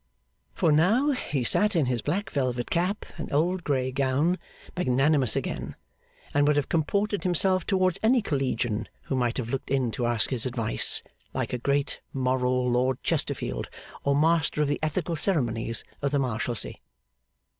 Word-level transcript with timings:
For 0.55 0.71
now 0.71 1.11
he 1.11 1.43
sat 1.43 1.75
in 1.75 1.85
his 1.85 2.01
black 2.01 2.31
velvet 2.31 2.71
cap 2.71 3.05
and 3.19 3.31
old 3.31 3.63
grey 3.63 3.91
gown, 3.91 4.39
magnanimous 4.75 5.35
again; 5.35 5.75
and 6.33 6.47
would 6.47 6.55
have 6.55 6.69
comported 6.69 7.21
himself 7.21 7.67
towards 7.67 7.99
any 8.01 8.19
Collegian 8.23 8.87
who 9.03 9.15
might 9.15 9.37
have 9.37 9.49
looked 9.49 9.69
in 9.69 9.91
to 9.91 10.07
ask 10.07 10.31
his 10.31 10.47
advice, 10.47 11.03
like 11.35 11.53
a 11.53 11.59
great 11.59 12.01
moral 12.13 12.67
Lord 12.67 12.97
Chesterfield, 13.03 13.69
or 14.03 14.15
Master 14.15 14.63
of 14.63 14.69
the 14.69 14.79
ethical 14.81 15.15
ceremonies 15.15 15.83
of 16.01 16.09
the 16.09 16.17
Marshalsea. 16.17 16.77